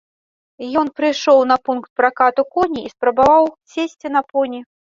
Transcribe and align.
Ён 0.81 0.87
прыйшоў 1.01 1.41
на 1.51 1.57
пункт 1.69 1.89
пракату 2.01 2.47
коней 2.57 2.83
і 2.89 2.91
спрабаваў 2.97 3.53
сесці 3.77 4.07
на 4.19 4.29
поні. 4.35 4.67